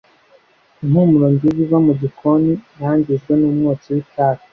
[0.83, 4.41] Impumuro nziza iva mu gikoni yangijwe n'umwotsi w'itabi.